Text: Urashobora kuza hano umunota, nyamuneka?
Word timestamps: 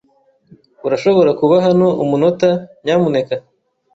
Urashobora 0.85 1.31
kuza 1.37 1.57
hano 1.67 1.87
umunota, 2.03 2.49
nyamuneka? 2.83 3.35